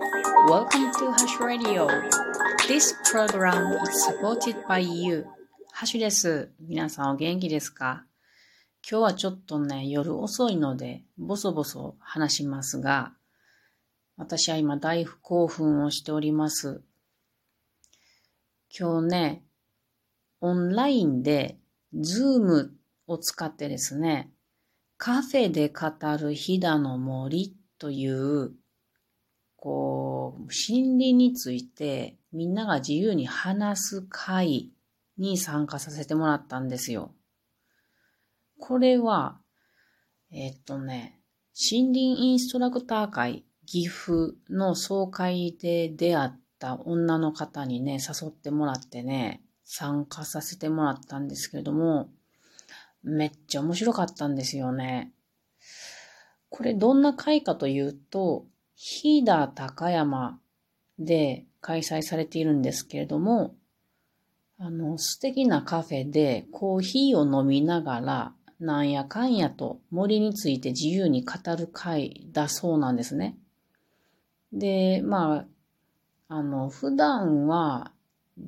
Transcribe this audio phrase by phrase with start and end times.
[0.00, 1.88] Welcome to Hash Radio.
[2.68, 5.24] This program is supported by you.
[5.72, 6.50] ハッシュです。
[6.60, 8.04] 皆さんお元気ですか?
[8.88, 13.14] 今日はちょっとね、夜遅いので、ボソボソ話しますが、
[14.18, 16.82] 私は今大興奮をしております。
[18.78, 19.44] 今日ね、
[20.42, 21.56] オンラインで、
[21.94, 22.74] Zoom
[23.06, 24.30] を使ってですね、
[24.98, 25.86] カフェで語
[26.18, 28.52] る飛騨の森という、
[29.66, 34.70] こう、心理についてみんなが自由に話す会
[35.18, 37.12] に参加させてもらったんですよ。
[38.60, 39.40] これは、
[40.30, 41.18] えっとね、
[41.52, 52.08] 森林インストラクター会岐阜の総会で出会った女の方にね、誘ってもらってね、参加させてもらったんですけれども、
[53.02, 55.12] めっちゃ面白かったんですよね。
[56.50, 58.46] これどんな会かというと、
[58.76, 60.38] 飛騨高山
[60.98, 63.56] で開催されているんですけれども、
[64.58, 73.36] あの、素敵なカフェでコーヒーを飲みながら、なんやかんやと森について自由に語る会だそうなんですね。
[74.52, 75.46] で、ま
[76.28, 77.92] あ、あの、普段は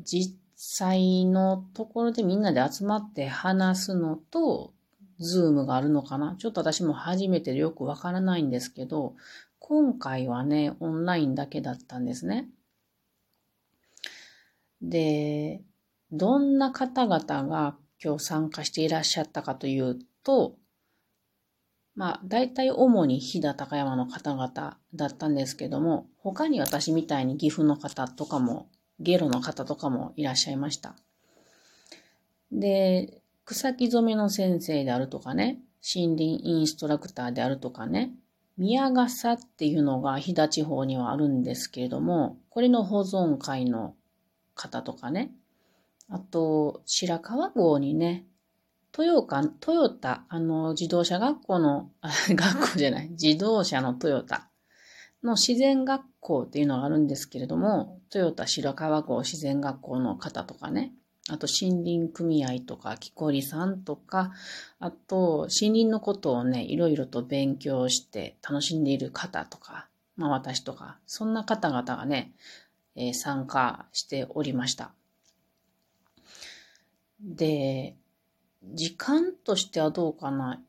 [0.03, 4.73] 実際のところでみんなで集まって話すのと、
[5.21, 9.15] ズームがあるのかなちょっと私も初めてでよくわからないんですけど、
[9.59, 12.49] 今回はね、オンラインだけだったんですね。
[14.81, 15.63] で、
[16.13, 20.57] どんな方々が今日参加していらっしゃったかというと、
[21.95, 28.69] まあ、大体主に飛騨高山の方々だったんですけども、他に私みたいに岐阜の方とかも
[29.01, 30.95] ゲロの方とかもいらっしゃいました。
[32.53, 38.13] で、草木染めの先生であるとかね、森林インストラクターであるとかね、
[38.59, 43.95] 宮笠っていうのが飛騨地方にはあるんですけれども、これの保存会の
[44.55, 45.31] 方とかね、
[46.11, 48.27] あと、白川郷にね、
[48.91, 54.49] トヨカ、トヨタ、あの、自動車学校の、学校じゃない、自動車のトヨタ
[55.23, 60.93] の自然学校っていうのがあるんですけれども、トヨタ白川郷自然学校の方とかね、
[61.31, 64.33] あと森林組合とか、木こりさんとか、
[64.81, 72.33] あと森林のことをね、いろいろと勉強して楽しんでいる方とか、まあ私とか、そんな方々がね、
[72.97, 74.93] えー、参加しておりました。
[77.21, 77.97] で、
[78.75, 80.61] 時間としてはどうかな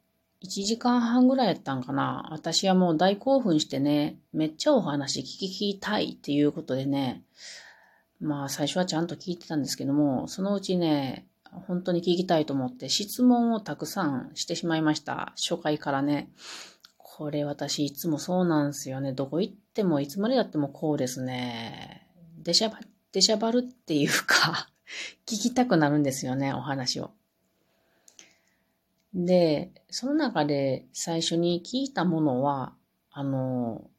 [0.44, 2.28] ？1時間半ぐらいやったんかな？
[2.32, 7.24] 私はもう大興奮してね、めっちゃお話聞きたいっていうことでね、
[8.20, 11.26] まあ最初はちゃんと聞いてたんですけども、そのうちね、
[11.68, 15.34] 本当に聞きたいと思って質問をたくさんしてしまいました。
[15.36, 16.30] 初回からね。
[16.98, 19.12] これ私いつもそうなんですよね。
[19.12, 22.08] どこ行ってもいつまでやってもこうですね。
[22.38, 22.80] デシャバ、
[23.12, 24.70] デシャバルっていうか
[25.28, 27.12] 聞きたくなるんですよね、お話を。
[29.14, 32.74] で、その中で最初に聞いたものは、
[33.12, 33.90] あの、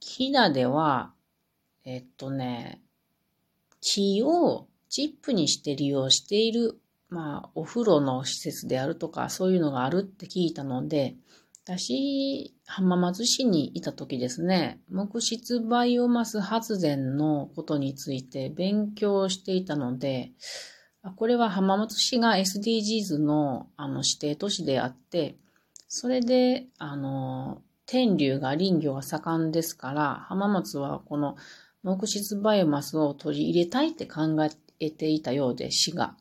[0.00, 1.14] キダでは、
[1.84, 2.83] えっとね、
[3.84, 6.80] 木をチップにして利用している、
[7.10, 11.16] まあ、お風呂の施設であるとか、そういうのがあるって聞いたので、
[11.64, 20.32] 私、浜松市にいた時ですね、木質バイオマス発電のことについて勉強していたので、
[21.16, 25.36] これは浜松市が SDGs のあの指定都市であって、
[25.88, 31.36] それで、あの、天竜が林業が盛んですから、浜松はこの
[31.84, 34.36] 木質バイオマスを取り入れたいって考
[34.80, 36.16] えていたようで、市が。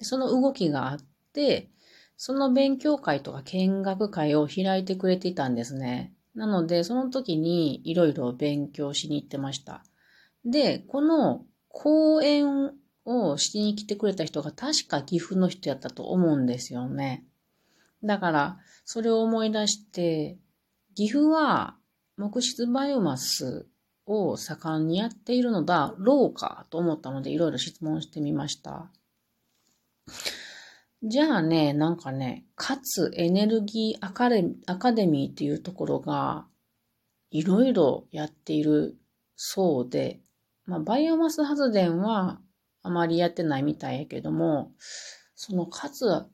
[0.00, 0.98] その動きがあっ
[1.32, 1.68] て、
[2.16, 6.14] その勉強会とか見学会を開いてくれていたんですね。
[6.36, 9.82] なので、その時にいろいろ勉強しに行ってました。
[10.44, 12.72] で、この講演
[13.04, 17.24] をしに来てくれた人が確か岐阜の人やったと思うんですよね。
[18.04, 20.38] だから、それを思い出して、
[20.94, 21.76] 岐阜は
[22.16, 23.66] 木質バイオマス
[24.12, 28.90] を盛んにやっているのだろうかと思ったのでいろいろ質問してみました。
[31.02, 36.46] じゃあね、なんかね、かつエネルギーアカデアカデミーっていうところが
[37.30, 38.96] いろいろやっている
[39.34, 40.20] そうで、
[40.64, 42.38] まあ、バイオマス発電は
[42.82, 44.72] あまりやってないみたいやけども、
[45.34, 46.24] そのかつ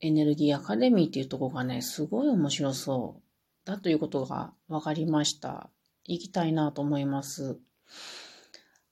[0.00, 3.22] エネルギーアカデミーっていうとこがね、すごい面白そう
[3.64, 5.70] だということが分かりました。
[6.08, 7.58] 行きたいなと思います。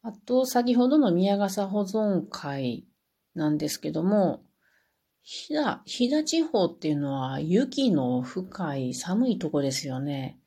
[0.03, 2.87] あと、先ほどの宮笠保存会
[3.35, 4.45] なんですけども、
[5.23, 10.39] 飛騨、飛騨地方っていうのは雪の深い寒いとこですよね。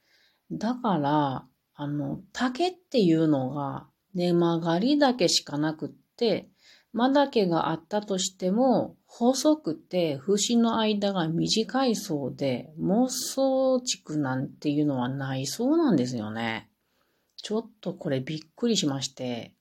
[0.52, 6.50] だから、あの、竹っていうのが根曲がりだけしかなくって、
[6.94, 16.70] 間だけがあったとしても、細くて節の間が短いそうで、妄想畜なんていうのはないそうなんですよね。
[17.38, 19.54] ちょっとこれびっくりしまして、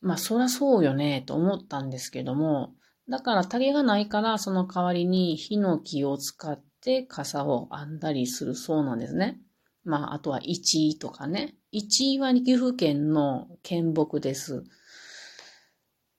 [0.00, 2.74] まあそらそうよねと思ったんですけども、
[3.08, 9.38] だから竹がないからその代わりにヒノキを使って傘を編んだりするそうなんですね。
[9.84, 11.54] まああとは一位とかね。
[11.70, 14.64] 一位は岐阜県の県木です。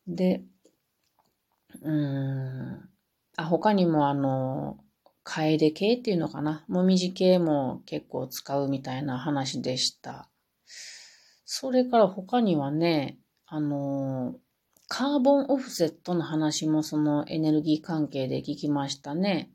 [0.07, 0.43] で、
[1.85, 2.89] うん、
[3.37, 4.77] あ、他にもあの、
[5.23, 6.65] カエデ系っていうのかな？
[6.67, 10.29] もみじ系も結構使うみたいな話でした。
[11.45, 14.35] それから他にはね、あの、
[14.87, 19.51] カーボンオフセットの話もそのエネルギー関係で聞きましたね。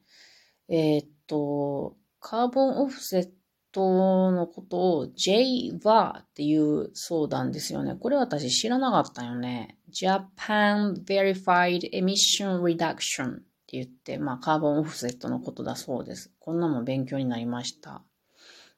[0.68, 3.30] えー、っと、カーボンオフセッ
[3.72, 7.94] トのことを JVAR っていうそうなんですよね。
[7.94, 9.78] これ私知らなかったよね。
[9.92, 16.32] Japan Verified Emission Reduction って言って、まあカーボンオフセットのことだそうです。
[16.38, 18.02] こんなも勉強になりました。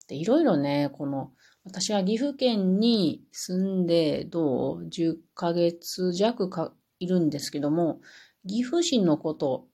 [0.08, 1.32] で、いろいろね、この、
[1.64, 8.00] 私は岐阜県に住んで、どう ?10 ヶ月弱かいるんですけども、
[8.46, 9.68] 岐阜市のこと、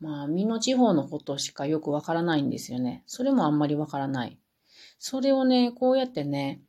[0.00, 3.02] まあ、美濃地方のことしかよくわからないんですよね。
[3.06, 4.38] それもあんまりわからない。
[4.98, 6.62] それをね、こうやってね、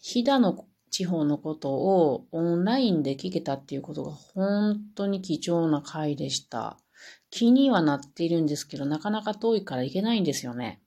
[0.00, 6.78] 飛騨の地方のことをオンラインで聞けたっていうことが本当に貴重な回でした。
[7.30, 10.80] 気にはなっているんですけど、なかなか遠いから行けないんですよね。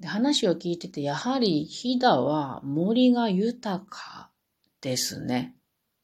[0.00, 4.30] で話を聞いてて、やはり飛騨は森が豊か
[4.80, 5.54] ですね。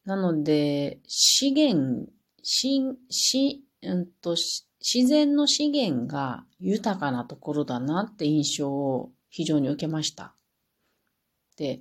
[0.05, 2.11] なので、資源、
[2.43, 2.81] し、
[3.11, 4.37] し、うんと、
[4.81, 10.35] 自然の資源が豊かなところだなって印象を非常に受けました。
[11.57, 11.81] で、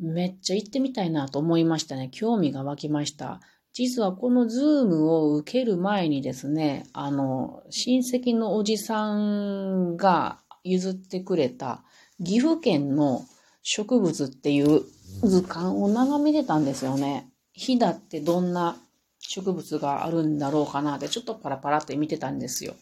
[0.00, 2.08] めっちゃ行ってみたいなと思いましたね。
[2.10, 3.40] 興味が湧きました。
[3.72, 11.84] 実はこのズームを受ける前にですね、あの、親戚のおじさんが譲ってくれた
[12.22, 13.24] 岐阜県の
[13.62, 14.82] 植物っていう
[15.22, 17.30] 図鑑を眺めてたんですよね。
[17.52, 18.76] 飛騨ってどんな
[19.20, 22.74] 植物があるんだろうかなってちょっとパラパラって見てたんですよ。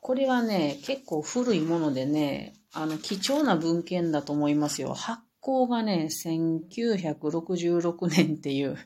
[0.00, 4.94] これはね、結構古いものでね、あの、貴重な文献だと思いますよ。
[4.94, 8.78] 発行がね、1966年っていう、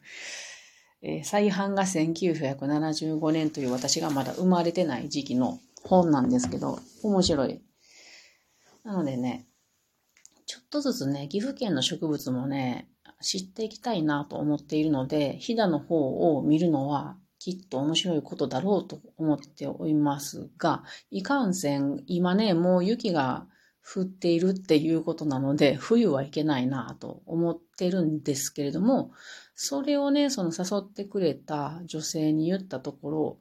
[1.00, 7.62] えー、再版が1975年という私がまだ生まれてない時期の本なんですけど、面白い。
[8.82, 9.46] なのでね、
[10.46, 12.90] ちょっとずつね、岐阜県の植物もね、
[13.20, 23.46] 知っていきたいなと思っているので、飛騨の方を見るのはきっと面白いことだろうと思っておりますが、いかんせん、今ね、もう雪が
[23.94, 29.12] 降っているっていうことなので、冬はいけないなと思ってるんですけれども、
[29.54, 33.38] それをね、その誘ってくれた女性に言ったところ、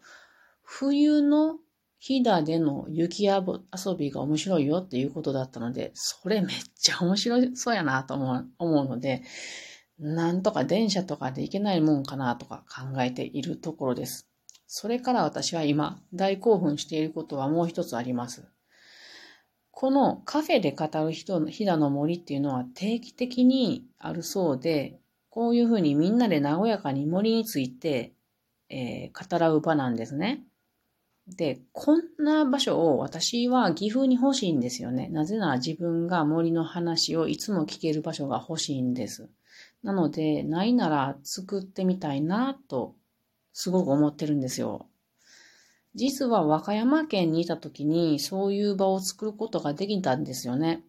[0.64, 1.58] 冬の
[2.00, 3.42] 飛騨での雪遊
[3.98, 9.24] びが面白いよっていうことだったので、それめっちゃ面白そうやなと思うので、
[10.00, 14.30] なんとか電車とかで行けないもんかなとか考えているところです。
[14.68, 18.46] それから私は今大興奮していることはもう一つあります。
[19.80, 24.98] このカフェで語る人の飛騨の森っていうのは定期的にあるそうで、
[25.30, 28.12] こういうふうにみんなで和やかに森について、
[28.72, 30.42] えー、語らう場なんですね。
[31.28, 35.10] で、こんな場所を私は岐阜に欲しいんですよね。
[35.10, 39.30] なぜなら自分が森の話をいつも聞ける場所が欲しいんです。
[39.84, 42.96] なので、ないなら作ってみたいなと、
[43.54, 44.88] すごく思ってるんですよ。
[45.96, 50.84] 実は和歌山県にいた時にそういう場を作ることができたんですよね。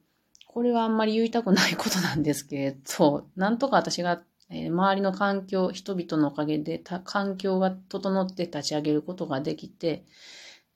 [0.47, 10.05] これはあんまり言いたくないことなんですけれど、なんとか私が、周りの環境、人々のおかげで環境が整って立ち上げることができて、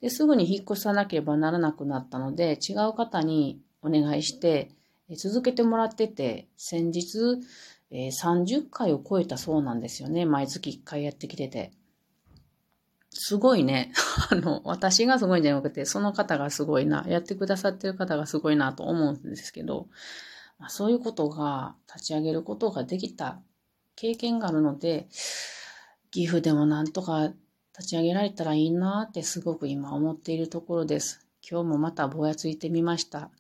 [0.02, 4.70] ですぐに引っ越さなければならなくなったので、違う方にお願いして、
[5.16, 7.18] 続けてもらってて、先日、
[7.90, 10.26] え30回を超えたそうなんですよね。
[10.26, 11.72] 毎月1回やってきてて。
[13.24, 13.92] すごいね。
[14.30, 19.86] あの、私がすごいんじゃなくて、その方がすごいな、やってくださってる方がすごいなと思うんですけど、
[20.58, 23.40] まあ、そういうことが立ち上げることができた
[23.94, 25.08] 経験があるので、
[26.10, 27.32] 岐阜でもなんとか
[27.78, 31.24] 立ち上げられたらいいなってすごく今思っているところです。
[31.48, 33.30] 今日もまたぼやついてみました。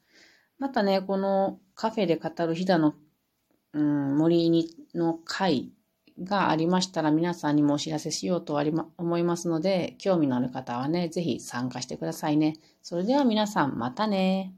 [0.60, 2.94] またね、このカフェで語る飛騨の、
[3.72, 5.72] うん、森の会
[6.22, 8.60] がありましたら皆さんにもお知らせしようと
[8.98, 12.54] 思いますので、興味のある方はね、ぜひ参加してくださいね。
[12.82, 14.54] それでは皆さん、またね。